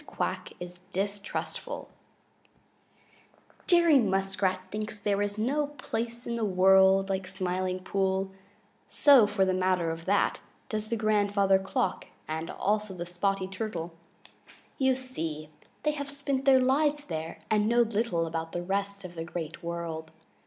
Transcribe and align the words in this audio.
QUACK 0.07 0.53
IS 0.59 0.79
DISTRUSTFUL 0.93 1.87
Jerry 3.67 3.99
Muskrat 3.99 4.61
thinks 4.71 4.99
there 4.99 5.21
is 5.21 5.37
no 5.37 5.67
place 5.77 6.25
in 6.25 6.37
the 6.37 6.43
world 6.43 7.07
like 7.07 7.25
the 7.25 7.29
Smiling 7.29 7.77
Pool. 7.83 8.31
So, 8.87 9.27
for 9.27 9.45
the 9.45 9.53
matter 9.53 9.91
of 9.91 10.05
that, 10.05 10.39
does 10.69 10.89
Grandfather 10.91 11.59
Frog 11.59 12.05
and 12.27 12.49
also 12.49 12.97
Spotty 13.03 13.45
the 13.45 13.51
Turtle. 13.51 13.93
You 14.79 14.95
see, 14.95 15.51
they 15.83 15.91
have 15.91 16.09
spent 16.09 16.45
their 16.45 16.59
lives 16.59 17.05
there 17.05 17.37
and 17.51 17.69
know 17.69 17.81
little 17.83 18.25
about 18.25 18.53
the 18.53 18.63
rest 18.63 19.05
of 19.05 19.13
the 19.13 19.23
Great 19.23 19.61
World. 19.61 20.09